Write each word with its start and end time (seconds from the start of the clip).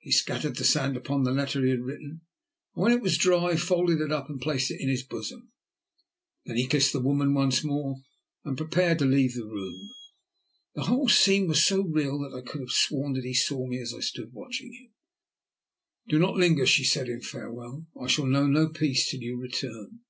He 0.00 0.10
scattered 0.10 0.56
the 0.56 0.64
sand 0.64 0.96
upon 0.96 1.22
the 1.22 1.30
letter 1.30 1.62
he 1.62 1.70
had 1.70 1.82
written, 1.82 2.22
and 2.74 2.82
when 2.82 2.90
it 2.90 3.00
was 3.00 3.16
dry, 3.16 3.54
folded 3.54 4.00
it 4.00 4.10
up 4.10 4.28
and 4.28 4.40
placed 4.40 4.72
it 4.72 4.80
in 4.80 4.88
his 4.88 5.04
bosom. 5.04 5.52
Then 6.46 6.56
he 6.56 6.66
kissed 6.66 6.92
the 6.92 6.98
woman 6.98 7.32
once 7.32 7.62
more 7.62 7.98
and 8.44 8.56
prepared 8.58 8.98
to 8.98 9.04
leave 9.04 9.34
the 9.34 9.46
room. 9.46 9.88
The 10.74 10.82
whole 10.86 11.08
scene 11.08 11.46
was 11.46 11.62
so 11.62 11.82
real 11.86 12.18
that 12.22 12.36
I 12.36 12.40
could 12.40 12.58
have 12.60 12.70
sworn 12.70 13.12
that 13.12 13.24
he 13.24 13.34
saw 13.34 13.66
me 13.68 13.80
as 13.80 13.94
I 13.94 14.00
stood 14.00 14.32
watching 14.32 14.72
him. 14.72 14.92
"Do 16.08 16.18
not 16.18 16.34
linger," 16.34 16.66
she 16.66 16.82
said 16.82 17.08
in 17.08 17.20
farewell. 17.20 17.86
"I 18.02 18.08
shall 18.08 18.26
know 18.26 18.48
no 18.48 18.70
peace 18.70 19.08
till 19.08 19.20
you 19.22 19.36
return." 19.40 20.00